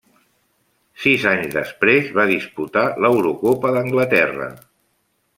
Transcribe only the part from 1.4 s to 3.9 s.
després va disputar l'Eurocopa